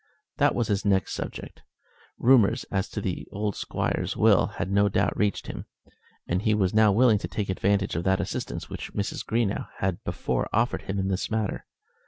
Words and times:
That 0.37 0.55
was 0.55 0.67
his 0.67 0.83
next 0.83 1.13
subject. 1.13 1.61
Rumours 2.17 2.63
as 2.71 2.89
to 2.89 3.01
the 3.01 3.27
old 3.31 3.55
Squire's 3.55 4.17
will 4.17 4.47
had 4.57 4.71
no 4.71 4.89
doubt 4.89 5.15
reached 5.15 5.45
him, 5.45 5.67
and 6.27 6.41
he 6.41 6.55
was 6.55 6.73
now 6.73 6.91
willing 6.91 7.19
to 7.19 7.27
take 7.27 7.49
advantage 7.49 7.95
of 7.95 8.03
that 8.05 8.19
assistance 8.19 8.67
which 8.67 8.93
Mrs. 8.95 9.23
Greenow 9.23 9.67
had 9.77 10.03
before 10.03 10.49
offered 10.51 10.81
him 10.81 10.97
in 10.97 11.09
this 11.09 11.29
matter. 11.29 11.67